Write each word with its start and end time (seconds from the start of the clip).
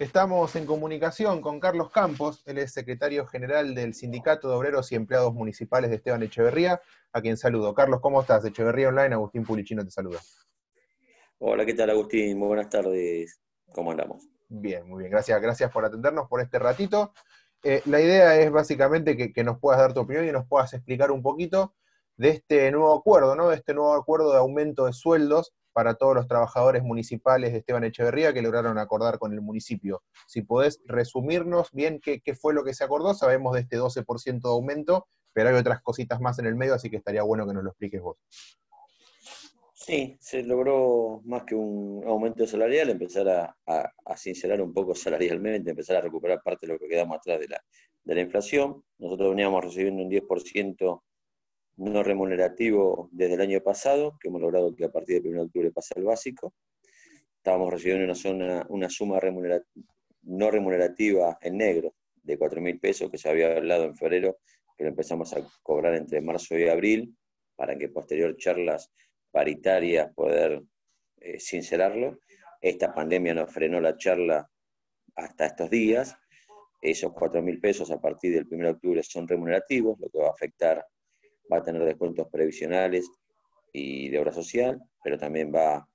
Estamos 0.00 0.56
en 0.56 0.66
comunicación 0.66 1.40
con 1.40 1.60
Carlos 1.60 1.88
Campos, 1.92 2.42
él 2.46 2.58
es 2.58 2.72
secretario 2.72 3.28
general 3.28 3.76
del 3.76 3.94
Sindicato 3.94 4.48
de 4.48 4.56
Obreros 4.56 4.90
y 4.90 4.96
Empleados 4.96 5.32
Municipales 5.32 5.88
de 5.88 5.96
Esteban 5.96 6.20
Echeverría, 6.24 6.80
a 7.12 7.22
quien 7.22 7.36
saludo. 7.36 7.72
Carlos, 7.74 8.00
¿cómo 8.00 8.20
estás? 8.20 8.44
Echeverría 8.44 8.88
Online, 8.88 9.14
Agustín 9.14 9.44
Pulichino 9.44 9.84
te 9.84 9.92
saluda. 9.92 10.18
Hola, 11.38 11.64
¿qué 11.64 11.74
tal 11.74 11.90
Agustín? 11.90 12.36
Muy 12.36 12.48
buenas 12.48 12.68
tardes. 12.70 13.40
¿Cómo 13.72 13.92
andamos? 13.92 14.26
Bien, 14.48 14.84
muy 14.88 14.98
bien. 14.98 15.12
Gracias, 15.12 15.40
gracias 15.40 15.70
por 15.70 15.84
atendernos 15.84 16.28
por 16.28 16.40
este 16.40 16.58
ratito. 16.58 17.12
Eh, 17.62 17.80
la 17.84 18.00
idea 18.00 18.36
es 18.40 18.50
básicamente 18.50 19.16
que, 19.16 19.32
que, 19.32 19.44
nos 19.44 19.60
puedas 19.60 19.80
dar 19.80 19.94
tu 19.94 20.00
opinión 20.00 20.26
y 20.26 20.32
nos 20.32 20.44
puedas 20.48 20.74
explicar 20.74 21.12
un 21.12 21.22
poquito 21.22 21.76
de 22.16 22.30
este 22.30 22.68
nuevo 22.72 22.92
acuerdo, 22.94 23.36
¿no? 23.36 23.50
De 23.50 23.56
este 23.56 23.74
nuevo 23.74 23.94
acuerdo 23.94 24.32
de 24.32 24.38
aumento 24.38 24.86
de 24.86 24.92
sueldos 24.92 25.54
para 25.74 25.94
todos 25.94 26.14
los 26.14 26.28
trabajadores 26.28 26.82
municipales 26.82 27.52
de 27.52 27.58
Esteban 27.58 27.84
Echeverría 27.84 28.32
que 28.32 28.40
lograron 28.40 28.78
acordar 28.78 29.18
con 29.18 29.32
el 29.32 29.42
municipio. 29.42 30.02
Si 30.26 30.40
podés 30.42 30.80
resumirnos 30.86 31.70
bien 31.72 32.00
qué, 32.00 32.22
fue 32.34 32.54
lo 32.54 32.64
que 32.64 32.72
se 32.72 32.84
acordó, 32.84 33.12
sabemos 33.12 33.54
de 33.54 33.62
este 33.62 33.76
12% 33.78 34.40
de 34.40 34.48
aumento, 34.48 35.08
pero 35.32 35.50
hay 35.50 35.56
otras 35.56 35.82
cositas 35.82 36.20
más 36.20 36.38
en 36.38 36.46
el 36.46 36.54
medio, 36.54 36.74
así 36.74 36.88
que 36.88 36.96
estaría 36.96 37.24
bueno 37.24 37.46
que 37.46 37.52
nos 37.52 37.64
lo 37.64 37.70
expliques 37.70 38.00
vos. 38.00 38.16
Sí, 39.74 40.16
se 40.20 40.44
logró 40.44 41.20
más 41.24 41.42
que 41.42 41.56
un 41.56 42.04
aumento 42.06 42.46
salarial, 42.46 42.88
empezar 42.88 43.28
a, 43.66 44.16
sincerar 44.16 44.62
un 44.62 44.72
poco 44.72 44.94
salarialmente, 44.94 45.70
empezar 45.70 45.96
a 45.96 46.00
recuperar 46.00 46.40
parte 46.42 46.66
de 46.66 46.72
lo 46.72 46.78
que 46.78 46.88
quedamos 46.88 47.18
atrás 47.18 47.40
de 47.40 47.48
la, 47.48 47.60
de 48.04 48.14
la 48.14 48.20
inflación. 48.20 48.82
Nosotros 48.98 49.30
veníamos 49.30 49.62
recibiendo 49.64 50.02
un 50.04 50.10
10% 50.10 51.02
no 51.76 52.02
remunerativo 52.02 53.08
desde 53.12 53.34
el 53.34 53.40
año 53.40 53.60
pasado, 53.60 54.16
que 54.20 54.28
hemos 54.28 54.40
logrado 54.40 54.74
que 54.74 54.84
a 54.84 54.92
partir 54.92 55.22
del 55.22 55.32
1 55.32 55.40
de 55.40 55.46
octubre 55.46 55.72
pase 55.72 55.94
al 55.96 56.04
básico. 56.04 56.54
Estábamos 57.36 57.72
recibiendo 57.72 58.12
una, 58.68 58.88
suma 58.88 59.20
no 60.22 60.50
remunerativa 60.50 61.38
en 61.40 61.58
negro 61.58 61.94
de 62.22 62.38
4 62.38 62.60
mil 62.60 62.78
pesos 62.80 63.10
que 63.10 63.18
se 63.18 63.28
había 63.28 63.56
hablado 63.56 63.84
en 63.84 63.96
febrero, 63.96 64.38
que 64.76 64.84
lo 64.84 64.90
empezamos 64.90 65.32
a 65.34 65.46
cobrar 65.62 65.94
entre 65.94 66.20
marzo 66.20 66.56
y 66.56 66.68
abril, 66.68 67.14
para 67.56 67.76
que 67.76 67.88
posterior 67.88 68.36
charlas 68.36 68.90
paritarias 69.30 70.12
poder 70.14 70.62
eh, 71.20 71.38
sincerarlo. 71.38 72.18
Esta 72.60 72.94
pandemia 72.94 73.34
nos 73.34 73.52
frenó 73.52 73.80
la 73.80 73.96
charla 73.96 74.48
hasta 75.16 75.46
estos 75.46 75.70
días. 75.70 76.16
Esos 76.80 77.12
4 77.12 77.42
mil 77.42 77.60
pesos 77.60 77.90
a 77.90 78.00
partir 78.00 78.32
del 78.32 78.46
1 78.50 78.64
de 78.64 78.70
octubre 78.70 79.02
son 79.02 79.28
remunerativos, 79.28 79.98
lo 80.00 80.08
que 80.08 80.18
va 80.18 80.28
a 80.28 80.32
afectar 80.32 80.84
va 81.52 81.58
a 81.58 81.62
tener 81.62 81.84
descuentos 81.84 82.28
previsionales 82.30 83.10
y 83.72 84.08
de 84.08 84.18
obra 84.18 84.32
social, 84.32 84.80
pero 85.02 85.18
también 85.18 85.52
va, 85.54 85.86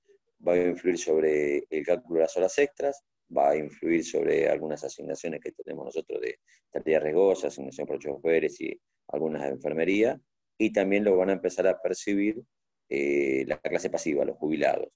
va 0.45 0.53
a 0.53 0.57
influir 0.57 0.97
sobre 0.97 1.63
el 1.69 1.85
cálculo 1.85 2.15
de 2.15 2.21
las 2.21 2.37
horas 2.37 2.57
extras, 2.57 3.03
va 3.35 3.51
a 3.51 3.57
influir 3.57 4.03
sobre 4.03 4.49
algunas 4.49 4.83
asignaciones 4.83 5.39
que 5.41 5.51
tenemos 5.51 5.85
nosotros 5.85 6.19
de 6.21 6.39
tareas 6.71 7.03
riesgosas, 7.03 7.53
asignación 7.53 7.87
por 7.87 7.99
choferes 7.99 8.59
y 8.61 8.79
algunas 9.07 9.43
de 9.43 9.49
enfermería, 9.49 10.19
y 10.57 10.71
también 10.73 11.03
lo 11.03 11.15
van 11.15 11.29
a 11.29 11.33
empezar 11.33 11.67
a 11.67 11.79
percibir 11.81 12.41
eh, 12.89 13.45
la 13.47 13.59
clase 13.59 13.89
pasiva, 13.89 14.25
los 14.25 14.37
jubilados. 14.37 14.89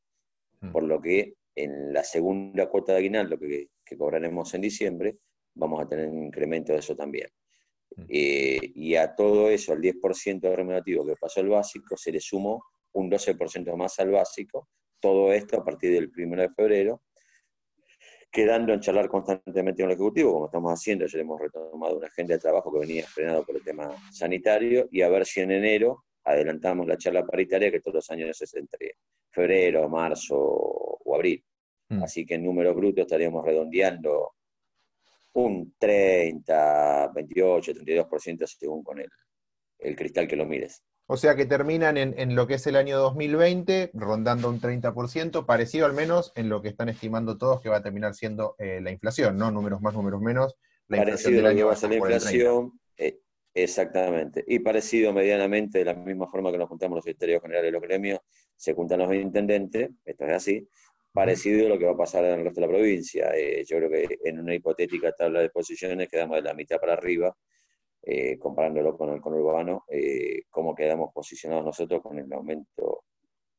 Mm. 0.61 0.71
Por 0.71 0.83
lo 0.83 1.01
que 1.01 1.35
en 1.55 1.93
la 1.93 2.03
segunda 2.03 2.67
cuota 2.67 2.93
de 2.93 2.99
aguinaldo 2.99 3.39
que, 3.39 3.69
que 3.85 3.97
cobraremos 3.97 4.53
en 4.53 4.61
diciembre, 4.61 5.17
vamos 5.55 5.81
a 5.81 5.87
tener 5.87 6.07
un 6.07 6.23
incremento 6.23 6.73
de 6.73 6.79
eso 6.79 6.95
también. 6.95 7.29
Eh, 8.07 8.59
y 8.75 8.95
a 8.95 9.15
todo 9.15 9.49
eso, 9.49 9.73
al 9.73 9.81
10% 9.81 10.55
remunerativo 10.55 11.05
que 11.05 11.15
pasó 11.15 11.41
el 11.41 11.49
básico, 11.49 11.95
se 11.97 12.11
le 12.11 12.19
sumó 12.19 12.63
un 12.93 13.09
12% 13.09 13.75
más 13.75 13.99
al 13.99 14.11
básico, 14.11 14.69
todo 14.99 15.31
esto 15.33 15.57
a 15.57 15.63
partir 15.63 15.91
del 15.91 16.11
1 16.15 16.41
de 16.41 16.49
febrero, 16.49 17.01
quedando 18.31 18.73
en 18.73 18.79
charlar 18.79 19.09
constantemente 19.09 19.83
con 19.83 19.91
el 19.91 19.95
Ejecutivo, 19.95 20.33
como 20.33 20.45
estamos 20.45 20.71
haciendo, 20.71 21.05
ya 21.05 21.19
hemos 21.19 21.39
retomado 21.39 21.97
una 21.97 22.07
agenda 22.07 22.33
de 22.33 22.39
trabajo 22.39 22.71
que 22.73 22.79
venía 22.79 23.05
frenado 23.05 23.45
por 23.45 23.55
el 23.55 23.63
tema 23.63 23.95
sanitario, 24.11 24.87
y 24.91 25.01
a 25.01 25.09
ver 25.09 25.25
si 25.25 25.41
en 25.41 25.51
enero 25.51 26.05
adelantamos 26.23 26.87
la 26.87 26.97
charla 26.97 27.25
paritaria 27.25 27.69
que 27.69 27.79
todos 27.79 27.95
los 27.95 28.09
años 28.09 28.41
es 28.41 28.53
entre 28.55 28.95
febrero, 29.29 29.87
marzo 29.89 30.35
o 30.37 31.15
abril. 31.15 31.43
Mm. 31.89 32.03
Así 32.03 32.25
que 32.25 32.35
en 32.35 32.43
números 32.43 32.75
brutos 32.75 33.03
estaríamos 33.03 33.45
redondeando 33.45 34.31
un 35.33 35.73
30, 35.77 37.11
28, 37.13 37.73
32% 37.73 38.47
según 38.47 38.83
con 38.83 38.99
el, 38.99 39.09
el 39.79 39.95
cristal 39.95 40.27
que 40.27 40.35
lo 40.35 40.45
mires. 40.45 40.83
O 41.05 41.17
sea 41.17 41.35
que 41.35 41.45
terminan 41.45 41.97
en, 41.97 42.35
lo 42.35 42.47
que 42.47 42.53
es 42.53 42.65
el 42.65 42.77
año 42.77 42.97
2020, 42.97 43.91
rondando 43.93 44.49
un 44.49 44.61
30%, 44.61 45.45
parecido 45.45 45.85
al 45.85 45.93
menos 45.93 46.31
en 46.35 46.47
lo 46.47 46.61
que 46.61 46.69
están 46.69 46.87
estimando 46.87 47.37
todos 47.37 47.59
que 47.59 47.67
va 47.67 47.77
a 47.77 47.83
terminar 47.83 48.15
siendo 48.15 48.55
eh, 48.57 48.79
la 48.81 48.89
inflación, 48.89 49.37
¿no? 49.37 49.51
Números 49.51 49.81
más, 49.81 49.93
números 49.93 50.21
menos. 50.21 50.55
La 50.87 50.99
parecido 50.99 51.31
inflación 51.31 51.45
año 51.45 51.67
va 51.67 51.73
a 51.73 51.75
ser 51.75 51.89
la 51.89 51.95
inflación, 51.97 52.79
eh, 52.97 53.19
exactamente. 53.53 54.45
Y 54.47 54.59
parecido 54.59 55.11
medianamente, 55.11 55.79
de 55.79 55.85
la 55.85 55.93
misma 55.93 56.27
forma 56.27 56.53
que 56.53 56.57
nos 56.57 56.69
juntamos 56.69 56.95
los 56.95 57.03
secretarios 57.03 57.41
generales 57.41 57.67
de 57.67 57.71
los 57.73 57.81
gremios, 57.81 58.19
se 58.55 58.73
juntan 58.73 58.99
los 58.99 59.13
intendentes, 59.13 59.89
esto 60.05 60.25
es 60.25 60.31
así, 60.31 60.69
parecido 61.13 61.67
a 61.67 61.69
lo 61.69 61.77
que 61.77 61.85
va 61.85 61.91
a 61.91 61.97
pasar 61.97 62.25
en 62.25 62.39
el 62.39 62.45
resto 62.45 62.59
de 62.59 62.67
la 62.67 62.73
provincia. 62.73 63.31
Eh, 63.35 63.63
yo 63.65 63.77
creo 63.77 63.89
que 63.89 64.19
en 64.23 64.39
una 64.39 64.55
hipotética 64.55 65.11
tabla 65.11 65.41
de 65.41 65.49
posiciones 65.49 66.09
quedamos 66.09 66.37
de 66.37 66.41
la 66.41 66.55
mitad 66.55 66.79
para 66.79 66.93
arriba, 66.93 67.33
eh, 68.01 68.37
comparándolo 68.39 68.97
con 68.97 69.13
el 69.13 69.21
conurbano, 69.21 69.85
eh, 69.87 70.41
cómo 70.49 70.73
quedamos 70.73 71.13
posicionados 71.13 71.65
nosotros 71.65 72.01
con 72.01 72.17
el 72.17 72.33
aumento, 72.33 73.05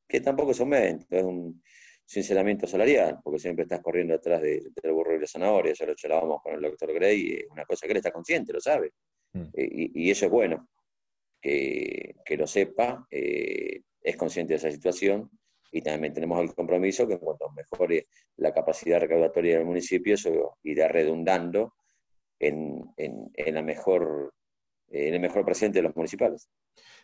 que 0.07 0.21
tampoco 0.21 0.51
es 0.51 0.61
aumento, 0.61 1.07
es 1.09 1.23
un 1.23 1.63
sinceramiento 2.05 2.67
salarial, 2.67 3.21
porque 3.23 3.39
siempre 3.39 3.63
estás 3.63 3.81
corriendo 3.81 4.15
atrás 4.15 4.43
del 4.43 4.93
burro 4.93 5.15
y 5.15 5.21
la 5.21 5.27
zanahoria, 5.27 5.73
ya 5.73 5.87
lo 5.87 5.95
charlábamos 5.95 6.43
con 6.43 6.55
el 6.55 6.61
doctor 6.61 6.93
Gray, 6.93 7.35
es 7.35 7.47
una 7.51 7.65
cosa 7.65 7.87
que 7.87 7.93
él 7.93 7.99
está 7.99 8.11
consciente, 8.11 8.53
lo 8.53 8.61
sabe, 8.61 8.93
mm. 9.33 9.47
y, 9.55 10.11
eso 10.11 10.27
es 10.27 10.31
bueno, 10.31 10.69
que, 11.41 12.17
que 12.27 12.37
lo 12.37 12.47
sepa, 12.47 13.07
es 13.11 14.17
consciente 14.17 14.53
de 14.53 14.57
esa 14.57 14.71
situación, 14.71 15.31
y 15.75 15.83
también 15.83 16.15
tenemos 16.15 16.41
el 16.41 16.55
compromiso 16.55 17.05
que 17.05 17.15
en 17.15 17.19
cuanto 17.19 17.51
mejore 17.51 18.07
la 18.37 18.55
capacidad 18.55 19.01
recaudatoria 19.01 19.57
del 19.57 19.67
municipio, 19.67 20.15
eso 20.15 20.57
irá 20.63 20.87
redundando 20.87 21.75
en, 22.39 22.95
en, 22.97 23.55
la 23.55 23.61
mejor, 23.61 24.33
en 24.89 25.15
el 25.15 25.21
mejor 25.21 25.45
presente 25.45 25.81
de 25.81 25.83
los 25.83 25.97
municipales. 25.97 26.49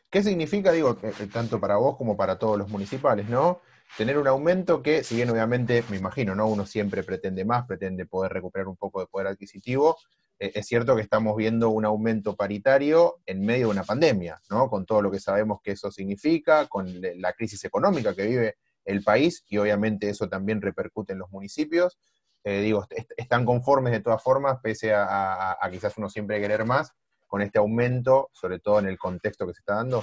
¿Qué 0.08 0.22
significa, 0.22 0.70
digo, 0.70 0.97
tanto 1.32 1.58
para 1.58 1.78
vos 1.78 1.97
como 1.97 2.16
para 2.16 2.38
todos 2.38 2.56
los 2.56 2.69
municipales, 2.69 3.28
¿no? 3.28 3.60
Tener 3.98 4.16
un 4.16 4.28
aumento 4.28 4.84
que, 4.84 5.02
si 5.02 5.16
bien 5.16 5.31
obviamente, 5.31 5.82
me 5.91 5.97
imagino, 5.97 6.37
¿no? 6.37 6.47
Uno 6.47 6.64
siempre 6.64 7.02
pretende 7.02 7.44
más, 7.44 7.66
pretende 7.66 8.06
poder 8.06 8.32
recuperar 8.32 8.69
un 8.69 8.76
poco 8.76 9.00
de 9.00 9.08
poder 9.08 9.26
adquisitivo, 9.26 9.97
eh, 9.97 10.29
es 10.40 10.66
cierto 10.66 10.96
que 10.96 11.02
estamos 11.02 11.36
viendo 11.36 11.68
un 11.68 11.84
aumento 11.84 12.34
paritario 12.34 13.20
en 13.26 13.42
medio 13.42 13.66
de 13.66 13.72
una 13.72 13.84
pandemia, 13.84 14.40
¿no? 14.48 14.70
Con 14.70 14.86
todo 14.86 15.02
lo 15.02 15.10
que 15.10 15.20
sabemos 15.20 15.60
que 15.62 15.72
eso 15.72 15.90
significa, 15.90 16.66
con 16.66 17.00
la 17.16 17.34
crisis 17.34 17.62
económica 17.64 18.14
que 18.14 18.26
vive 18.26 18.56
el 18.86 19.02
país, 19.02 19.44
y 19.48 19.58
obviamente 19.58 20.08
eso 20.08 20.28
también 20.28 20.62
repercute 20.62 21.12
en 21.12 21.18
los 21.18 21.30
municipios. 21.30 21.98
Eh, 22.42 22.62
digo, 22.62 22.86
están 23.18 23.44
conformes 23.44 23.92
de 23.92 24.00
todas 24.00 24.22
formas, 24.22 24.58
pese 24.62 24.94
a, 24.94 25.58
quizás 25.70 25.98
uno 25.98 26.08
siempre 26.08 26.40
querer 26.40 26.64
más, 26.64 26.92
con 27.26 27.42
este 27.42 27.58
aumento, 27.58 28.30
sobre 28.32 28.60
todo 28.60 28.78
en 28.78 28.86
el 28.86 28.98
contexto 28.98 29.46
que 29.46 29.52
se 29.52 29.60
está 29.60 29.74
dando. 29.74 30.02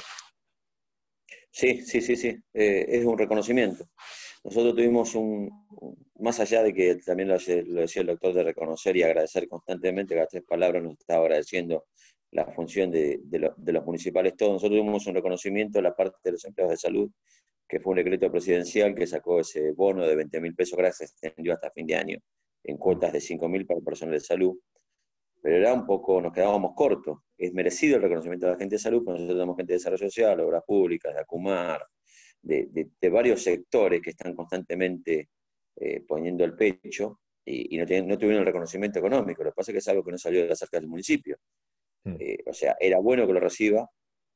Sí, 1.49 1.81
sí, 1.81 1.99
sí, 1.99 2.15
sí, 2.15 2.37
eh, 2.53 2.85
es 2.87 3.05
un 3.05 3.17
reconocimiento. 3.17 3.85
Nosotros 4.47 4.75
tuvimos 4.75 5.13
un, 5.13 5.51
más 6.19 6.39
allá 6.39 6.63
de 6.63 6.73
que 6.73 6.95
también 6.95 7.27
lo, 7.27 7.35
decía 7.35 8.01
el 8.01 8.07
doctor, 8.07 8.33
de 8.33 8.43
reconocer 8.43 8.95
y 8.95 9.03
agradecer 9.03 9.45
constantemente, 9.49 10.15
las 10.15 10.29
tres 10.29 10.43
palabras 10.43 10.81
nos 10.81 10.93
estaba 10.97 11.25
agradeciendo 11.25 11.87
la 12.31 12.45
función 12.53 12.89
de, 12.89 13.19
los 13.29 13.85
municipales 13.85 14.37
todos. 14.37 14.53
Nosotros 14.53 14.79
tuvimos 14.79 15.05
un 15.05 15.15
reconocimiento 15.15 15.79
a 15.79 15.81
la 15.81 15.93
parte 15.93 16.19
de 16.23 16.31
los 16.31 16.45
empleados 16.45 16.71
de 16.71 16.77
salud, 16.77 17.11
que 17.67 17.81
fue 17.81 17.91
un 17.91 17.97
decreto 17.97 18.31
presidencial 18.31 18.95
que 18.95 19.05
sacó 19.05 19.41
ese 19.41 19.73
bono 19.73 20.07
de 20.07 20.15
20 20.15 20.39
mil 20.39 20.55
pesos, 20.55 20.77
gracias, 20.77 21.13
se 21.17 21.27
extendió 21.27 21.53
hasta 21.53 21.69
fin 21.71 21.85
de 21.85 21.95
año, 21.95 22.17
en 22.63 22.77
cuotas 22.77 23.11
de 23.11 23.19
5 23.19 23.49
mil 23.49 23.65
para 23.65 23.79
el 23.79 23.83
personal 23.83 24.13
de 24.13 24.21
salud. 24.21 24.57
Pero 25.41 25.57
era 25.57 25.73
un 25.73 25.85
poco, 25.85 26.21
nos 26.21 26.31
quedábamos 26.31 26.71
cortos. 26.73 27.19
Es 27.37 27.51
merecido 27.51 27.97
el 27.97 28.01
reconocimiento 28.01 28.45
de 28.45 28.53
la 28.53 28.57
gente 28.57 28.75
de 28.75 28.79
salud, 28.79 29.03
porque 29.03 29.19
nosotros 29.19 29.35
tenemos 29.35 29.57
gente 29.57 29.73
de 29.73 29.77
desarrollo 29.77 30.05
social, 30.05 30.39
obras 30.39 30.63
públicas, 30.65 31.13
de 31.13 31.19
Acumar, 31.19 31.85
de, 32.47 32.89
de 32.99 33.09
varios 33.09 33.43
sectores 33.43 34.01
que 34.01 34.11
están 34.11 34.33
constantemente 34.33 35.29
eh, 35.79 36.01
poniendo 36.07 36.43
el 36.43 36.55
pecho 36.55 37.19
y, 37.45 37.77
no, 37.77 37.85
no, 37.85 38.17
tuvieron 38.17 38.41
el 38.41 38.45
reconocimiento 38.47 38.97
económico. 38.97 39.43
Lo 39.43 39.51
que 39.51 39.55
pasa 39.55 39.71
es 39.71 39.73
que 39.73 39.79
es 39.79 39.87
algo 39.87 40.03
que 40.03 40.11
no 40.11 40.17
salió 40.17 40.41
de 40.41 40.49
las 40.49 40.61
arcas 40.63 40.81
del 40.81 40.89
municipio. 40.89 41.37
Hmm. 42.03 42.15
Eh, 42.19 42.39
o 42.47 42.53
sea, 42.53 42.75
era 42.79 42.97
bueno 42.97 43.27
que 43.27 43.33
lo 43.33 43.39
reciba 43.39 43.87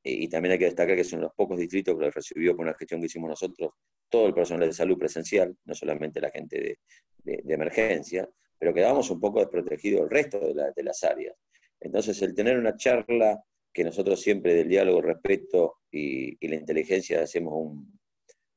eh, 0.04 0.12
y 0.12 0.30
también 0.30 0.54
hay 0.54 0.60
que 0.60 0.66
destacar 0.66 0.96
que 0.96 1.04
son 1.04 1.22
los 1.22 1.34
pocos 1.34 1.58
distritos 1.58 1.98
que 1.98 2.06
lo 2.06 2.12
recibió 2.12 2.56
con 2.56 2.68
la 2.68 2.76
gestión 2.76 3.00
que 3.02 3.08
hicimos 3.08 3.28
nosotros, 3.28 3.72
todo 4.08 4.28
el 4.28 4.36
personal 4.36 4.68
de 4.68 4.74
salud 4.74 5.00
presencial, 5.00 5.58
no 5.66 5.74
solamente 5.74 6.22
la 6.22 6.30
gente 6.30 6.78
de, 7.24 7.42
de, 7.42 7.54
emergencia, 7.54 8.30
pero 8.60 8.72
quedábamos 8.72 9.10
un 9.10 9.20
poco 9.20 9.40
desprotegidos 9.40 10.02
el 10.04 10.10
resto 10.12 10.40
de, 10.40 10.84
las 10.84 11.04
áreas. 11.04 11.36
Entonces, 11.80 12.22
el 12.22 12.36
tener 12.36 12.58
una 12.58 12.76
charla 12.76 13.44
que 13.74 13.84
nosotros 13.84 14.22
siempre 14.22 14.54
del 14.54 14.70
diálogo, 14.70 15.02
respeto 15.02 15.80
y, 15.90 16.38
y 16.40 16.48
la 16.50 16.56
inteligencia 16.56 17.24
hacemos 17.24 17.54
un, 17.56 18.01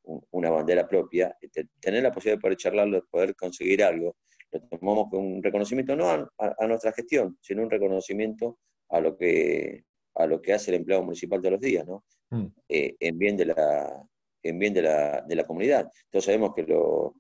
una 0.05 0.51
bandera 0.51 0.87
propia, 0.87 1.37
tener 1.81 2.03
la 2.03 2.13
posibilidad 2.13 2.39
de 2.39 2.43
poder 2.43 2.57
charlarlo, 2.57 2.97
de 2.97 3.03
poder 3.03 3.35
conseguir 3.35 3.83
algo, 3.83 4.17
lo 4.53 4.61
tomamos 4.61 5.11
con 5.11 5.21
un 5.21 5.43
reconocimiento 5.43 5.97
no 5.97 6.11
a, 6.11 6.67
nuestra 6.67 6.93
gestión, 6.93 7.39
sino 7.41 7.63
un 7.63 7.71
reconocimiento 7.71 8.59
a 8.91 9.01
lo 9.01 9.17
que, 9.17 9.85
a 10.15 10.27
lo 10.27 10.41
que 10.41 10.53
hace 10.53 10.71
el 10.71 10.77
empleado 10.77 11.03
municipal 11.03 11.41
todos 11.41 11.53
los 11.53 11.61
días, 11.61 11.87
¿no? 11.87 12.05
Mm. 12.31 12.47
Eh, 12.69 12.97
en 13.01 13.19
bien, 13.19 13.37
de 13.37 13.47
la, 13.47 14.07
en 14.43 14.59
bien 14.59 14.75
de, 14.75 14.83
la, 14.83 15.23
de 15.23 15.35
la 15.35 15.45
comunidad. 15.45 15.91
Entonces 16.05 16.27
sabemos 16.27 16.53
que 16.55 16.63
lo, 16.63 17.15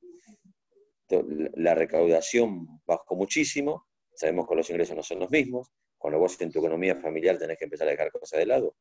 la 1.56 1.74
recaudación 1.74 2.80
bajó 2.86 3.16
muchísimo, 3.16 3.86
sabemos 4.14 4.46
que 4.48 4.54
los 4.54 4.70
ingresos 4.70 4.96
no 4.96 5.02
son 5.02 5.20
los 5.20 5.30
mismos, 5.30 5.70
cuando 5.98 6.18
vos 6.18 6.40
en 6.40 6.50
tu 6.50 6.58
economía 6.58 6.96
familiar 6.96 7.38
tenés 7.38 7.58
que 7.58 7.64
empezar 7.64 7.88
a 7.88 7.92
dejar 7.92 8.10
cosas 8.10 8.38
de 8.38 8.46
lado, 8.46 8.76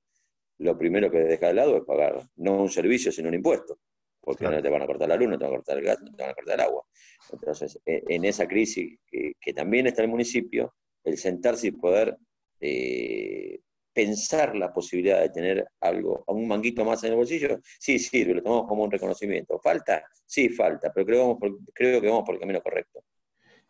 lo 0.59 0.77
primero 0.77 1.09
que 1.09 1.19
dejar 1.19 1.49
de 1.49 1.55
lado 1.55 1.77
es 1.77 1.83
pagar 1.83 2.27
no 2.35 2.61
un 2.61 2.69
servicio, 2.69 3.11
sino 3.11 3.29
un 3.29 3.35
impuesto, 3.35 3.79
porque 4.23 4.45
no 4.45 4.61
te 4.61 4.69
van 4.69 4.81
a 4.81 4.85
cortar 4.85 5.09
la 5.09 5.17
luz, 5.17 5.29
no 5.29 5.37
te 5.37 5.43
van 5.43 5.53
a 5.53 5.57
cortar 5.57 5.77
el 5.77 5.83
gas, 5.83 6.01
no 6.01 6.15
te 6.15 6.23
van 6.23 6.31
a 6.31 6.33
cortar 6.33 6.55
el 6.55 6.61
agua. 6.61 6.83
Entonces, 7.31 7.79
e, 7.85 8.03
en 8.07 8.25
esa 8.25 8.47
crisis 8.47 8.97
que, 9.05 9.53
también 9.53 9.87
está 9.87 10.01
el 10.01 10.07
municipio, 10.07 10.73
el 11.03 11.17
sentarse 11.17 11.67
y 11.67 11.71
poder 11.71 12.17
eh, 12.61 13.59
pensar 13.91 14.55
la 14.55 14.73
posibilidad 14.73 15.19
de 15.19 15.29
tener 15.29 15.67
algo, 15.81 16.23
un 16.27 16.47
manguito 16.47 16.85
más 16.85 17.03
en 17.03 17.11
el 17.11 17.17
bolsillo, 17.17 17.59
sí 17.79 17.99
sirve, 17.99 18.35
lo 18.35 18.41
tomamos 18.41 18.67
como 18.67 18.83
un 18.83 18.91
reconocimiento. 18.91 19.59
¿Falta? 19.59 20.03
Sí, 20.25 20.49
falta, 20.49 20.91
pero 20.93 21.05
creo, 21.05 21.39
creo 21.73 22.01
que 22.01 22.07
vamos 22.07 22.23
por 22.25 22.35
el 22.35 22.41
camino 22.41 22.61
correcto. 22.61 23.03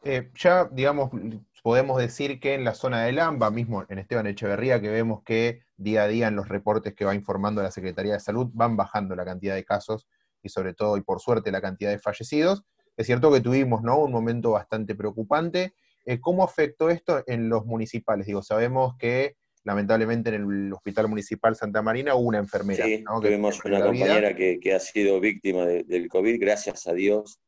Eh, 0.05 0.29
ya, 0.35 0.69
digamos, 0.71 1.09
podemos 1.63 1.97
decir 1.97 2.39
que 2.39 2.53
en 2.53 2.63
la 2.63 2.75
zona 2.75 3.05
del 3.05 3.19
AMBA, 3.19 3.50
mismo 3.50 3.85
en 3.89 3.97
Esteban 3.97 4.27
Echeverría, 4.27 4.81
que 4.81 4.89
vemos 4.89 5.23
que 5.23 5.61
día 5.77 6.03
a 6.03 6.07
día 6.07 6.27
en 6.27 6.35
los 6.35 6.47
reportes 6.47 6.94
que 6.94 7.05
va 7.05 7.15
informando 7.15 7.63
la 7.63 7.71
Secretaría 7.71 8.13
de 8.13 8.19
Salud 8.19 8.50
van 8.53 8.77
bajando 8.77 9.15
la 9.15 9.25
cantidad 9.25 9.55
de 9.55 9.63
casos 9.63 10.07
y 10.43 10.49
sobre 10.49 10.73
todo, 10.73 10.97
y 10.97 11.01
por 11.01 11.19
suerte, 11.19 11.51
la 11.51 11.61
cantidad 11.61 11.89
de 11.89 11.99
fallecidos. 11.99 12.63
Es 12.95 13.07
cierto 13.07 13.31
que 13.31 13.41
tuvimos 13.41 13.81
¿no? 13.81 13.99
un 13.99 14.11
momento 14.11 14.51
bastante 14.51 14.93
preocupante. 14.93 15.73
Eh, 16.05 16.19
¿Cómo 16.19 16.43
afectó 16.43 16.89
esto 16.89 17.23
en 17.25 17.49
los 17.49 17.65
municipales? 17.65 18.27
Digo, 18.27 18.43
sabemos 18.43 18.95
que 18.97 19.35
lamentablemente 19.63 20.29
en 20.29 20.35
el 20.35 20.73
Hospital 20.73 21.07
Municipal 21.07 21.55
Santa 21.55 21.81
Marina 21.81 22.15
hubo 22.15 22.27
una 22.27 22.39
enfermera. 22.39 22.85
Sí, 22.85 23.03
tuvimos 23.21 23.63
una 23.63 23.81
compañera 23.81 24.35
que, 24.35 24.73
ha 24.73 24.79
sido 24.79 25.19
víctima 25.19 25.65
del 25.65 26.07
COVID, 26.09 26.39
gracias 26.39 26.85
a 26.87 26.93
Dios. 26.93 27.39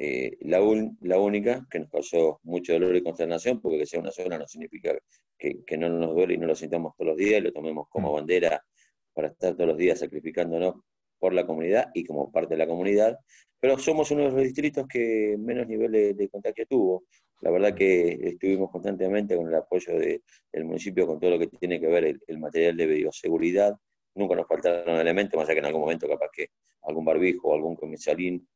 Eh, 0.00 0.36
la, 0.42 0.60
la, 1.00 1.18
única 1.18 1.66
que 1.68 1.80
nos 1.80 1.90
causó 1.90 2.38
mucho 2.44 2.74
dolor 2.74 2.94
y 2.94 3.02
consternación, 3.02 3.60
porque 3.60 3.78
que 3.78 3.86
sea 3.86 3.98
una 3.98 4.12
sola 4.12 4.38
no 4.38 4.46
significa 4.46 4.96
que, 5.36 5.64
que, 5.64 5.76
no 5.76 5.88
nos 5.88 6.14
duele 6.14 6.34
y 6.34 6.38
no 6.38 6.46
lo 6.46 6.54
sintamos 6.54 6.94
todos 6.96 7.08
los 7.08 7.16
días, 7.16 7.40
y 7.40 7.44
lo 7.44 7.52
tomemos 7.52 7.88
como 7.88 8.10
mm. 8.10 8.14
bandera 8.14 8.64
para 9.12 9.28
estar 9.28 9.54
todos 9.54 9.70
los 9.70 9.76
días 9.76 9.98
sacrificándonos 9.98 10.74
por 11.18 11.34
la 11.34 11.46
comunidad 11.46 11.90
y 11.94 12.04
como 12.04 12.30
parte 12.30 12.54
de 12.54 12.58
la 12.58 12.66
comunidad, 12.66 13.18
pero 13.60 13.78
somos 13.78 14.10
uno 14.10 14.24
de 14.24 14.30
los 14.30 14.42
distritos 14.42 14.86
que 14.86 15.36
menos 15.38 15.66
nivel 15.66 16.16
de, 16.16 16.28
contagio 16.28 16.66
tuvo. 16.66 17.04
La 17.40 17.50
verdad 17.50 17.74
que 17.74 18.18
estuvimos 18.22 18.70
constantemente 18.70 19.36
con 19.36 19.48
el 19.48 19.54
apoyo 19.54 19.98
del 19.98 20.64
municipio 20.64 21.06
con 21.06 21.18
todo 21.18 21.30
lo 21.30 21.38
que 21.38 21.48
tiene 21.48 21.80
que 21.80 21.88
ver 21.88 22.20
el, 22.26 22.38
material 22.38 22.76
de 22.76 22.86
bioseguridad. 22.86 23.76
Nunca 24.14 24.36
nos 24.36 24.46
faltaron 24.46 24.98
elementos, 24.98 25.36
más 25.36 25.48
allá 25.48 25.54
que 25.54 25.60
en 25.60 25.66
algún 25.66 25.82
momento 25.82 26.08
capaz 26.08 26.30
que 26.32 26.50
algún 26.82 27.04
barbijo 27.04 27.48
o 27.48 27.54
algún 27.54 27.76
comisarín 27.76 28.48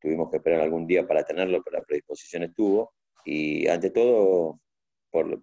tuvimos 0.00 0.30
que 0.30 0.36
esperar 0.38 0.60
algún 0.60 0.86
día 0.86 1.06
para 1.06 1.24
tenerlo, 1.24 1.62
pero 1.64 1.78
la 1.78 1.84
predisposición 1.84 2.44
estuvo. 2.44 2.92
Y 3.24 3.66
ante 3.66 3.90
todo, 3.90 4.60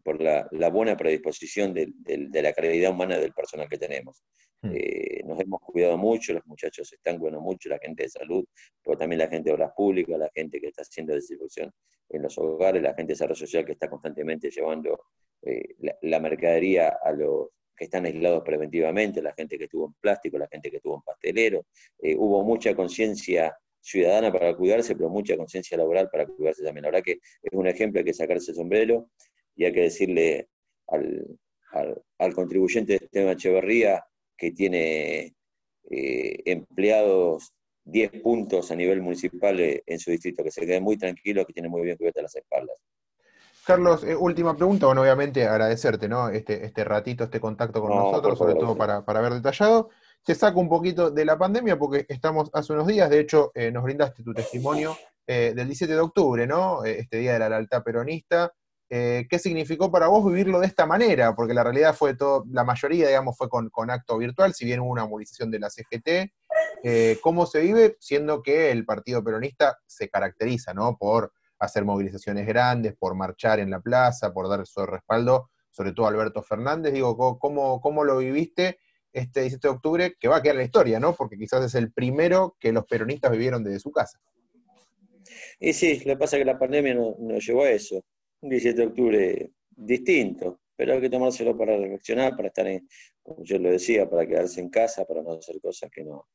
por, 0.04 0.22
la, 0.22 0.70
buena 0.70 0.96
predisposición 0.96 1.74
de, 1.74 1.94
la 2.42 2.54
calidad 2.54 2.92
humana 2.92 3.18
del 3.18 3.34
personal 3.34 3.68
que 3.70 3.78
tenemos. 3.78 4.24
Hmm. 4.64 4.72
Eh, 4.74 5.22
nos 5.26 5.40
hemos 5.40 5.60
cuidado 5.62 5.98
mucho, 5.98 6.34
los 6.34 6.46
muchachos 6.46 6.92
están 6.92 7.20
cuidando 7.20 7.42
mucho, 7.42 7.70
la 7.70 7.80
gente 7.80 8.04
de 8.04 8.10
salud, 8.10 8.46
pero 8.82 8.98
también 8.98 9.20
la 9.20 9.28
gente 9.28 9.50
de 9.50 9.56
obras 9.56 9.72
públicas, 9.76 10.18
la 10.18 10.32
gente 10.34 10.60
que 10.60 10.68
está 10.68 10.84
haciendo 10.84 11.14
distribución 11.14 11.72
en 12.10 12.22
los 12.22 12.38
hogares, 12.38 12.82
la 12.82 12.90
gente 12.90 13.12
de 13.12 13.14
desarrollo 13.14 13.36
social 13.36 13.66
que 13.66 13.74
está 13.74 13.90
constantemente 13.90 14.50
llevando 14.50 15.06
eh, 15.42 15.76
la, 16.02 16.20
mercadería 16.20 16.98
a 17.04 17.12
los 17.12 17.50
que 17.76 17.86
están 17.86 18.06
aislados 18.06 18.44
preventivamente, 18.46 19.22
la 19.22 19.34
gente 19.34 19.58
que 19.58 19.66
estuvo 19.66 19.88
en 19.88 19.94
plástico, 20.00 20.38
la 20.38 20.48
gente 20.48 20.72
que 20.72 20.78
estuvo 20.78 20.96
en 20.96 21.02
pastelero. 21.02 21.66
Eh, 22.00 22.16
hubo 22.16 22.44
mucha 22.44 22.74
conciencia 22.74 23.54
ciudadana 23.82 24.32
para 24.32 24.56
cuidarse, 24.56 24.96
pero 24.96 25.10
mucha 25.10 25.36
conciencia 25.36 25.78
laboral 25.78 26.10
para 26.10 26.26
cuidarse 26.26 26.64
también. 26.64 26.84
La 26.84 26.92
verdad 26.92 27.04
que 27.04 27.20
es 27.42 27.52
un 27.52 27.68
ejemplo, 27.68 28.00
hay 28.00 28.06
que 28.06 28.14
sacarse 28.14 28.52
el 28.52 28.58
sombrero 28.58 29.10
y 29.56 29.66
hay 29.66 29.74
que 29.74 29.82
decirle 29.82 30.48
al, 30.88 32.34
contribuyente 32.34 32.94
de 32.98 33.06
Esteban 33.06 33.34
Echeverría 33.34 34.04
que 34.38 34.52
tiene 34.52 35.36
eh, 35.90 36.42
empleados 36.46 37.54
10 37.86 38.22
puntos 38.22 38.72
a 38.72 38.76
nivel 38.76 39.02
municipal 39.02 39.60
eh, 39.60 39.84
en 39.86 40.00
su 40.00 40.12
distrito, 40.12 40.44
que 40.44 40.52
se 40.52 40.62
quede 40.62 40.80
muy 40.80 40.98
tranquilo, 40.98 41.46
que 41.46 41.54
tiene 41.54 41.70
muy 41.70 41.82
bien 41.82 41.98
cubiertas 41.98 42.24
las 42.24 42.36
espaldas. 42.36 42.78
Carlos, 43.66 44.04
eh, 44.04 44.16
última 44.16 44.56
pregunta, 44.56 44.88
bueno, 44.88 45.02
obviamente 45.02 45.46
agradecerte, 45.46 46.08
¿no? 46.08 46.30
Este, 46.30 46.66
este 46.66 46.84
ratito, 46.84 47.26
este 47.26 47.40
contacto 47.40 47.82
con 47.82 47.92
nosotros, 47.92 48.38
sobre 48.38 48.56
todo 48.56 48.76
para, 48.76 49.06
para, 49.06 49.22
ver 49.22 49.34
detallado. 49.34 49.90
Te 50.26 50.36
saco 50.36 50.60
un 50.60 50.70
poquito 50.70 51.12
de 51.12 51.26
la 51.26 51.38
pandemia 51.38 51.78
porque 51.78 52.06
estamos 52.10 52.50
hace 52.54 52.74
unos 52.74 52.88
días, 52.88 53.10
de 53.10 53.20
hecho, 53.20 53.52
nos 53.74 53.84
brindaste 53.84 54.24
tu 54.24 54.34
testimonio 54.34 54.98
del 55.28 55.56
17 55.56 55.94
de 55.94 56.00
octubre, 56.00 56.48
¿no? 56.48 56.84
este 56.86 57.18
día 57.18 57.34
de 57.34 57.40
la 57.40 57.50
lealtad 57.50 57.84
peronista, 57.84 58.54
eh, 58.96 59.26
¿qué 59.28 59.40
significó 59.40 59.92
para 59.92 60.06
vos 60.06 60.24
vivirlo 60.24 60.60
de 60.60 60.68
esta 60.68 60.86
manera? 60.86 61.36
Porque 61.36 61.56
la 61.56 61.64
realidad 61.64 61.96
fue 61.96 62.16
todo, 62.16 62.46
la 62.52 62.64
mayoría, 62.64 63.08
digamos, 63.08 63.36
fue 63.36 63.50
con, 63.50 63.90
acto 63.90 64.20
virtual, 64.20 64.54
si 64.54 64.66
bien 64.66 64.82
hubo 64.82 64.92
una 64.92 65.08
movilización 65.08 65.50
de 65.50 65.58
la 65.58 65.72
CGT. 65.72 66.32
Eh, 66.84 67.18
¿Cómo 67.24 67.48
se 67.48 67.62
vive? 67.62 67.98
Siendo 68.00 68.44
que 68.44 68.70
el 68.70 68.86
Partido 68.86 69.24
Peronista 69.24 69.80
se 69.88 70.10
caracteriza, 70.10 70.76
¿no? 70.76 70.96
Por 70.96 71.34
hacer 71.58 71.86
movilizaciones 71.86 72.46
grandes, 72.46 72.94
por 72.96 73.16
marchar 73.16 73.60
en 73.60 73.72
la 73.72 73.80
plaza, 73.80 74.32
por 74.32 74.48
dar 74.48 74.64
su 74.68 74.86
respaldo, 74.86 75.50
sobre 75.72 75.94
todo 75.94 76.06
a 76.06 76.10
Alberto 76.10 76.44
Fernández. 76.44 76.94
Digo, 76.94 77.40
¿cómo, 77.40 78.04
lo 78.04 78.18
viviste 78.20 78.78
este 79.12 79.42
17 79.42 79.70
de 79.70 79.74
octubre? 79.74 80.16
Que 80.20 80.28
va 80.28 80.38
a 80.38 80.42
quedar 80.44 80.54
en 80.54 80.60
la 80.60 80.66
historia, 80.66 81.00
¿no? 81.00 81.16
Porque 81.16 81.36
quizás 81.36 81.66
es 81.66 81.74
el 81.74 81.92
primero 81.92 82.58
que 82.60 82.72
los 82.72 82.86
peronistas 82.86 83.32
vivieron 83.32 83.64
desde 83.64 83.80
su 83.80 83.92
casa. 83.92 84.20
Y 85.60 85.74
sí, 85.74 85.98
lo 86.06 86.14
que 86.14 86.18
pasa 86.18 86.38
es 86.38 86.42
que 86.42 86.46
la 86.46 86.60
pandemia 86.60 86.94
nos 86.94 87.18
no 87.18 87.40
llevó 87.40 87.64
a 87.64 87.72
eso 87.72 88.04
un 88.44 88.50
17 88.50 88.82
de 88.82 88.88
octubre 88.88 89.52
distinto, 89.70 90.62
pero 90.76 90.94
hay 90.94 91.02
que 91.02 91.10
tomárselo 91.10 91.58
para 91.58 91.78
reflexionar, 91.78 92.36
para 92.36 92.50
estar, 92.50 92.68
en, 92.68 92.88
como 93.22 93.44
yo 93.44 93.58
lo 93.58 93.72
decía, 93.72 94.10
para 94.10 94.28
quedarse 94.28 94.60
en 94.60 94.70
casa, 94.70 95.06
para 95.06 95.24
no 95.24 95.34
hacer 95.34 95.62
cosas 95.62 95.90
que 95.90 96.04
no, 96.04 96.28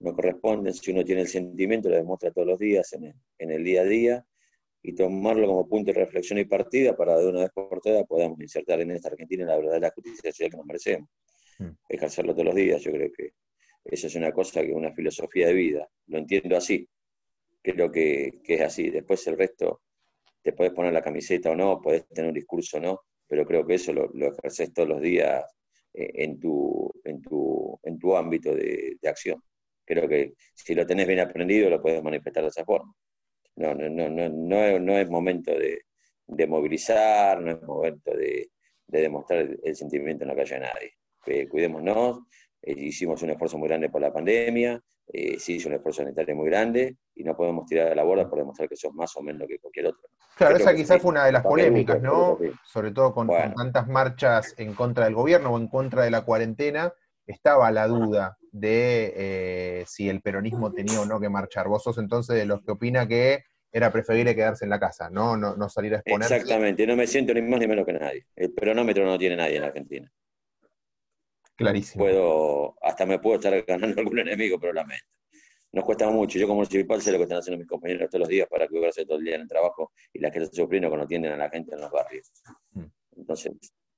no 0.00 0.14
corresponden. 0.14 0.72
Si 0.72 0.90
uno 0.90 1.04
tiene 1.04 1.20
el 1.22 1.28
sentimiento, 1.28 1.90
lo 1.90 1.96
demuestra 1.96 2.30
todos 2.30 2.48
los 2.48 2.58
días 2.58 2.90
en 2.94 3.04
el, 3.04 3.14
en 3.38 3.50
el 3.50 3.62
día 3.62 3.82
a 3.82 3.84
día 3.84 4.26
y 4.82 4.94
tomarlo 4.94 5.46
como 5.46 5.68
punto 5.68 5.92
de 5.92 5.98
reflexión 5.98 6.38
y 6.38 6.46
partida 6.46 6.96
para 6.96 7.18
de 7.18 7.28
una 7.28 7.40
vez 7.40 7.50
por 7.54 7.80
todas 7.80 8.04
podamos 8.06 8.40
insertar 8.40 8.80
en 8.80 8.90
esta 8.92 9.08
Argentina 9.08 9.44
la 9.44 9.56
verdadera 9.56 9.90
justicia 9.94 10.30
social 10.30 10.50
que 10.50 10.56
nos 10.56 10.66
merecemos. 10.66 11.10
Mm. 11.58 11.70
Ejercerlo 11.90 12.32
todos 12.32 12.46
los 12.46 12.54
días, 12.54 12.82
yo 12.82 12.90
creo 12.90 13.10
que 13.12 13.32
eso 13.84 14.06
es 14.06 14.14
una 14.14 14.32
cosa 14.32 14.62
que 14.62 14.72
una 14.72 14.94
filosofía 14.94 15.48
de 15.48 15.54
vida. 15.54 15.88
Lo 16.06 16.18
entiendo 16.18 16.56
así, 16.56 16.88
creo 17.62 17.90
que, 17.92 18.40
que 18.42 18.54
es 18.54 18.60
así. 18.62 18.88
Después 18.88 19.26
el 19.26 19.36
resto 19.36 19.82
te 20.44 20.52
puedes 20.52 20.74
poner 20.74 20.92
la 20.92 21.02
camiseta 21.02 21.50
o 21.50 21.56
no, 21.56 21.80
puedes 21.80 22.06
tener 22.08 22.28
un 22.28 22.34
discurso 22.34 22.76
o 22.76 22.80
no, 22.80 23.00
pero 23.26 23.46
creo 23.46 23.66
que 23.66 23.74
eso 23.74 23.94
lo, 23.94 24.10
ejerces 24.12 24.72
todos 24.74 24.90
los 24.90 25.00
días 25.00 25.42
eh, 25.94 26.10
en, 26.16 26.38
tu, 26.38 26.92
en, 27.02 27.22
tu, 27.22 27.80
en 27.82 27.98
tu 27.98 28.14
ámbito 28.14 28.54
de, 28.54 28.98
acción. 29.08 29.42
Creo 29.86 30.06
que 30.06 30.34
si 30.54 30.74
lo 30.74 30.86
tenés 30.86 31.06
bien 31.06 31.20
aprendido, 31.20 31.70
lo 31.70 31.80
puedes 31.80 32.02
manifestar 32.02 32.42
de 32.42 32.50
esa 32.50 32.64
forma. 32.64 32.94
No, 33.56 33.74
no, 33.74 33.88
no, 33.88 34.10
no, 34.10 34.28
no, 34.28 34.98
es, 34.98 35.08
momento 35.08 35.52
de, 35.52 36.46
movilizar, 36.46 37.40
no 37.40 37.52
es 37.52 37.62
momento 37.62 38.14
de, 38.14 38.50
demostrar 38.86 39.48
el, 39.62 39.74
sentimiento 39.74 40.24
en 40.24 40.28
la 40.28 40.36
calle 40.36 40.56
de 40.56 40.60
nadie. 40.60 40.92
Eh, 41.26 41.48
cuidémonos, 41.48 42.20
eh, 42.60 42.74
hicimos 42.76 43.22
un 43.22 43.30
esfuerzo 43.30 43.56
muy 43.56 43.68
grande 43.68 43.88
por 43.88 44.02
la 44.02 44.12
pandemia, 44.12 44.78
eh, 45.12 45.38
sí 45.38 45.54
hizo 45.54 45.68
un 45.68 45.74
esfuerzo 45.74 46.02
sanitario 46.02 46.34
muy 46.34 46.48
grande 46.48 46.96
y 47.14 47.24
no 47.24 47.36
podemos 47.36 47.66
tirar 47.66 47.88
de 47.88 47.94
la 47.94 48.02
borda 48.02 48.28
por 48.28 48.38
demostrar 48.38 48.68
que 48.68 48.76
sos 48.76 48.94
más 48.94 49.14
o 49.16 49.22
menos 49.22 49.46
que 49.46 49.58
cualquier 49.58 49.86
otro. 49.86 50.08
Claro, 50.36 50.56
esa 50.56 50.74
quizás 50.74 51.00
fue 51.00 51.10
una 51.12 51.26
de 51.26 51.32
las 51.32 51.42
polémicas, 51.42 52.02
¿no? 52.02 52.38
Sobre 52.64 52.90
todo 52.90 53.14
con, 53.14 53.28
tantas 53.28 53.86
marchas 53.86 54.54
en 54.58 54.74
contra 54.74 55.04
del 55.04 55.14
gobierno 55.14 55.50
o 55.50 55.58
en 55.58 55.68
contra 55.68 56.02
de 56.02 56.10
la 56.10 56.22
cuarentena, 56.22 56.92
estaba 57.26 57.70
la 57.70 57.86
duda 57.86 58.36
de 58.50 59.12
eh, 59.16 59.84
si 59.86 60.08
el 60.08 60.20
peronismo 60.20 60.72
tenía 60.72 61.00
o 61.00 61.06
no 61.06 61.20
que 61.20 61.28
marchar. 61.28 61.68
Vos 61.68 61.84
sos 61.84 61.98
entonces 61.98 62.36
de 62.36 62.46
los 62.46 62.62
que 62.62 62.72
opina 62.72 63.06
que 63.06 63.44
era 63.70 63.92
preferible 63.92 64.34
quedarse 64.34 64.64
en 64.64 64.70
la 64.70 64.80
casa, 64.80 65.10
¿no? 65.10 65.36
No, 65.36 65.56
no 65.56 65.68
salir 65.68 65.94
a 65.94 65.98
exponer. 65.98 66.32
Exactamente, 66.32 66.86
no 66.86 66.96
me 66.96 67.06
siento 67.06 67.34
ni 67.34 67.42
más 67.42 67.60
ni 67.60 67.66
menos 67.66 67.84
que 67.84 67.92
nadie. 67.92 68.26
El 68.36 68.52
peronómetro 68.52 69.04
no 69.04 69.18
tiene 69.18 69.36
nadie 69.36 69.56
en 69.56 69.64
Argentina. 69.64 70.12
Clarísimo. 71.56 72.04
Puedo, 72.04 72.76
hasta 72.82 73.06
me 73.06 73.18
puedo 73.18 73.36
estar 73.36 73.64
ganando 73.64 74.00
algún 74.00 74.18
enemigo, 74.18 74.58
pero 74.58 74.72
lamento. 74.72 75.06
Nos 75.72 75.84
cuesta 75.84 76.08
mucho. 76.08 76.38
Yo 76.38 76.46
como 76.46 76.60
municipal 76.60 77.02
sé 77.02 77.10
lo 77.10 77.18
que 77.18 77.24
están 77.24 77.38
haciendo 77.38 77.58
mis 77.58 77.68
compañeros 77.68 78.08
todos 78.08 78.20
los 78.20 78.28
días 78.28 78.46
para 78.48 78.68
cuidarse 78.68 79.04
todo 79.04 79.18
el 79.18 79.24
día 79.24 79.34
en 79.34 79.42
el 79.42 79.48
trabajo 79.48 79.92
y 80.12 80.20
las 80.20 80.30
que 80.30 80.38
están 80.38 80.54
sufriendo 80.54 80.88
cuando 80.88 81.04
atienden 81.04 81.32
a 81.32 81.36
la 81.36 81.50
gente 81.50 81.74
en 81.74 81.80
los 81.80 81.90
barrios. 81.90 82.30
Mm. 82.72 82.84
Entonces, 83.16 83.52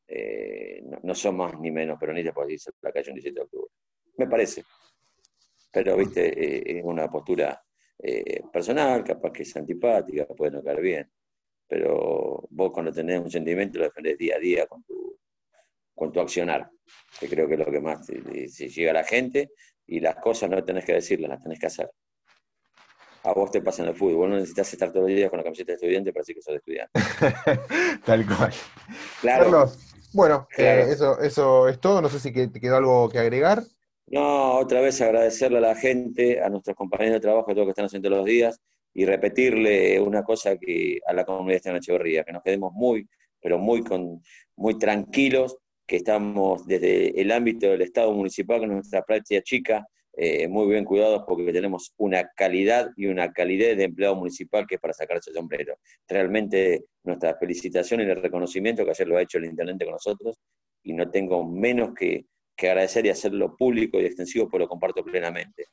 eh, 0.08 0.82
no, 1.02 1.14
son 1.14 1.36
más 1.36 1.58
ni 1.58 1.70
menos 1.70 1.98
peronistas 1.98 2.34
por 2.34 2.46
decirse 2.46 2.70
la 2.80 2.92
calle 2.92 3.10
un 3.10 3.16
17 3.16 3.34
de 3.34 3.44
octubre. 3.44 3.70
Me 4.16 4.26
parece. 4.26 4.64
Pero, 5.70 5.96
viste, 5.96 6.28
eh, 6.28 6.78
es 6.78 6.84
una 6.84 7.10
postura 7.10 7.62
eh, 7.98 8.40
personal, 8.52 9.04
capaz 9.04 9.32
que 9.32 9.42
es 9.42 9.56
antipática, 9.56 10.26
puede 10.26 10.52
no 10.52 10.62
caer 10.62 10.80
bien, 10.80 11.10
pero 11.66 12.46
vos 12.50 12.70
cuando 12.72 12.92
tenés 12.92 13.20
un 13.20 13.30
sentimiento 13.30 13.78
lo 13.78 13.84
defendés 13.84 14.16
día 14.16 14.36
a 14.36 14.38
día 14.38 14.66
con 14.66 14.82
tu, 14.84 14.95
con 15.96 16.12
tu 16.12 16.20
accionar, 16.20 16.70
que 17.18 17.28
creo 17.28 17.48
que 17.48 17.54
es 17.54 17.60
lo 17.60 17.72
que 17.72 17.80
más 17.80 18.06
si 18.06 18.68
llega 18.68 18.90
a 18.92 18.94
la 18.94 19.04
gente 19.04 19.50
y 19.86 19.98
las 19.98 20.16
cosas 20.16 20.50
no 20.50 20.62
tenés 20.62 20.84
que 20.84 20.92
decirlas, 20.92 21.30
las 21.30 21.42
tenés 21.42 21.58
que 21.58 21.66
hacer. 21.66 21.90
A 23.22 23.32
vos 23.32 23.50
te 23.50 23.60
pasa 23.60 23.82
en 23.82 23.88
el 23.88 23.96
fútbol, 23.96 24.16
vos 24.16 24.28
no 24.28 24.34
necesitas 24.36 24.72
estar 24.72 24.90
todos 24.92 25.08
los 25.08 25.16
días 25.16 25.30
con 25.30 25.38
la 25.38 25.44
camiseta 25.44 25.72
de 25.72 25.76
estudiante 25.76 26.12
para 26.12 26.20
decir 26.20 26.36
que 26.36 26.42
sos 26.42 26.54
estudiante. 26.54 26.92
Tal 28.04 28.24
cual. 28.26 28.52
Claro. 29.20 29.44
Carlos, 29.44 29.78
bueno, 30.12 30.46
eh, 30.56 30.86
eso, 30.88 31.20
eso 31.20 31.68
es 31.68 31.80
todo. 31.80 32.00
No 32.00 32.08
sé 32.08 32.20
si 32.20 32.30
te 32.32 32.60
quedó 32.60 32.76
algo 32.76 33.08
que 33.08 33.18
agregar. 33.18 33.62
No, 34.06 34.58
otra 34.58 34.80
vez 34.80 35.00
agradecerle 35.00 35.58
a 35.58 35.62
la 35.62 35.74
gente, 35.74 36.40
a 36.40 36.48
nuestros 36.48 36.76
compañeros 36.76 37.14
de 37.14 37.20
trabajo, 37.20 37.50
a 37.50 37.54
todos 37.54 37.66
que 37.66 37.70
están 37.70 37.86
haciendo 37.86 38.10
los 38.10 38.24
días, 38.24 38.60
y 38.94 39.04
repetirle 39.04 40.00
una 40.00 40.22
cosa 40.22 40.56
que 40.56 41.00
a 41.06 41.12
la 41.12 41.24
comunidad 41.24 41.60
de 41.62 41.76
Echeverría, 41.78 42.22
que 42.22 42.32
nos 42.32 42.42
quedemos 42.42 42.72
muy, 42.72 43.08
pero 43.40 43.58
muy, 43.58 43.82
con, 43.82 44.22
muy 44.54 44.78
tranquilos, 44.78 45.56
que 45.86 45.96
estamos 45.96 46.66
desde 46.66 47.20
el 47.20 47.30
ámbito 47.32 47.68
del 47.68 47.82
Estado 47.82 48.12
municipal, 48.12 48.60
con 48.60 48.70
nuestra 48.70 49.02
práctica 49.02 49.42
chica, 49.42 49.86
eh, 50.18 50.48
muy 50.48 50.66
bien 50.68 50.84
cuidados 50.84 51.24
porque 51.26 51.52
tenemos 51.52 51.92
una 51.98 52.30
calidad 52.34 52.90
y 52.96 53.06
una 53.06 53.32
calidez 53.32 53.76
de 53.76 53.84
empleado 53.84 54.16
municipal 54.16 54.66
que 54.66 54.76
es 54.76 54.80
para 54.80 54.94
sacarse 54.94 55.30
el 55.30 55.36
sombrero. 55.36 55.76
Realmente 56.08 56.84
nuestra 57.04 57.36
felicitación 57.36 58.00
y 58.00 58.04
el 58.04 58.22
reconocimiento 58.22 58.84
que 58.84 58.90
ayer 58.90 59.06
lo 59.06 59.18
ha 59.18 59.22
hecho 59.22 59.38
el 59.38 59.44
intendente 59.44 59.84
con 59.84 59.92
nosotros 59.92 60.40
y 60.82 60.94
no 60.94 61.10
tengo 61.10 61.44
menos 61.44 61.92
que 61.94 62.24
que 62.56 62.70
agradecer 62.70 63.04
y 63.06 63.10
hacerlo 63.10 63.54
público 63.56 64.00
y 64.00 64.06
extensivo, 64.06 64.48
pues 64.48 64.60
lo 64.60 64.68
comparto 64.68 65.04
plenamente. 65.04 65.66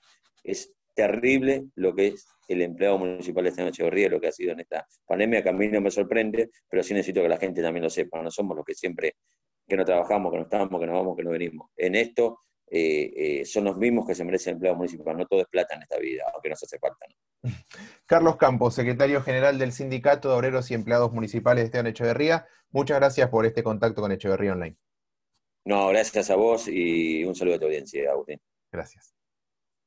Es 0.44 0.74
terrible 0.94 1.66
lo 1.76 1.96
que 1.96 2.08
es 2.08 2.28
el 2.48 2.62
empleado 2.62 2.98
municipal 3.00 3.44
de 3.46 3.50
esta 3.50 3.64
noche 3.64 3.82
Echeverría, 3.82 4.10
lo 4.10 4.20
que 4.20 4.28
ha 4.28 4.32
sido 4.32 4.52
en 4.52 4.60
esta 4.60 4.86
pandemia, 5.06 5.42
que 5.42 5.50
a 5.50 5.54
mí 5.54 5.68
no 5.70 5.80
me 5.82 5.90
sorprende, 5.90 6.50
pero 6.70 6.84
sí 6.84 6.94
necesito 6.94 7.22
que 7.22 7.30
la 7.30 7.38
gente 7.38 7.62
también 7.62 7.84
lo 7.84 7.90
sepa. 7.90 8.22
No 8.22 8.30
somos 8.30 8.58
los 8.58 8.66
que 8.66 8.76
siempre, 8.76 9.16
que 9.68 9.78
no 9.78 9.86
trabajamos, 9.86 10.32
que 10.32 10.38
no 10.38 10.44
estamos, 10.44 10.80
que 10.80 10.88
no 10.88 10.94
vamos, 10.94 11.16
que 11.16 11.24
no 11.24 11.32
venimos. 11.32 11.70
En 11.78 11.96
esto 11.96 12.40
eh, 12.70 13.14
eh, 13.16 13.46
son 13.46 13.66
los 13.66 13.78
mismos 13.78 14.06
que 14.08 14.16
se 14.16 14.24
merecen 14.24 14.52
el 14.52 14.56
empleado 14.56 14.78
municipal. 14.78 15.18
No 15.18 15.26
todo 15.26 15.42
es 15.42 15.48
plata 15.48 15.76
en 15.76 15.84
esta 15.84 15.98
vida, 16.00 16.24
aunque 16.34 16.50
nos 16.50 16.64
hace 16.64 16.80
falta. 16.80 17.06
Carlos 18.06 18.38
Campos, 18.38 18.76
secretario 18.76 19.22
general 19.22 19.58
del 19.58 19.72
Sindicato 19.72 20.30
de 20.30 20.36
Obreros 20.36 20.72
y 20.72 20.74
Empleados 20.74 21.12
Municipales 21.12 21.64
de 21.64 21.66
Esteban 21.66 21.88
Echeverría, 21.88 22.48
muchas 22.72 22.98
gracias 22.98 23.30
por 23.30 23.46
este 23.46 23.64
contacto 23.64 24.02
con 24.02 24.12
Echeverría 24.12 24.54
Online. 24.54 24.78
No, 25.66 25.88
gracias 25.90 26.30
a 26.30 26.36
vos 26.36 26.68
y 26.68 27.24
un 27.24 27.36
saludo 27.36 27.56
a 27.56 27.60
tu 27.60 27.66
audiencia, 27.66 28.12
Agustín. 28.12 28.42
Gracias. 28.72 29.13